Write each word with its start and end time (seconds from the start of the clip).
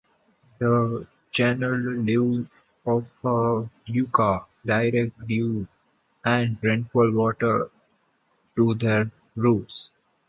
The 0.57 1.05
channeled 1.29 2.07
leaves 2.07 2.47
of 2.87 3.11
a 3.23 3.69
yucca 3.85 4.47
direct 4.65 5.27
dew 5.27 5.67
and 6.25 6.57
rainfall 6.59 7.11
water 7.11 7.69
to 8.55 8.73
their 8.73 9.11
roots. 9.35 9.91